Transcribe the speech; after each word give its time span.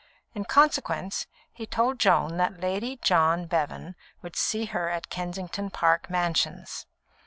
In 0.33 0.45
consequence, 0.45 1.27
he 1.53 1.67
told 1.67 1.99
Joan 1.99 2.37
that 2.37 2.59
Lady 2.59 2.97
John 3.03 3.45
Bevan 3.45 3.93
would 4.23 4.35
see 4.35 4.65
her 4.65 4.89
at 4.89 5.11
Kensington 5.11 5.69
Park 5.69 6.09
Mansions. 6.09 6.87